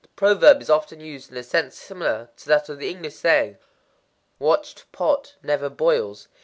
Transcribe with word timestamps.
The 0.01 0.07
proverb 0.15 0.63
is 0.63 0.69
often 0.71 0.99
used 0.99 1.29
in 1.29 1.37
a 1.37 1.43
sense 1.43 1.75
similar 1.77 2.31
to 2.37 2.47
that 2.47 2.69
of 2.69 2.79
the 2.79 2.89
English 2.89 3.13
saying: 3.17 3.59
"Watched 4.39 4.91
pot 4.91 5.35
never 5.43 5.69
boils." 5.69 6.27